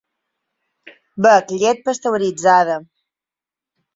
[1.25, 2.75] Bec llet pasteuritzada.